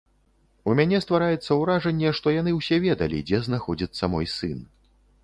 У 0.71 0.73
мяне 0.77 1.01
ствараецца 1.05 1.57
ўражанне, 1.61 2.13
што 2.21 2.33
яны 2.37 2.53
ўсе 2.59 2.79
ведалі, 2.87 3.19
дзе 3.29 3.43
знаходзіцца 3.49 4.11
мой 4.15 4.25
сын. 4.39 4.57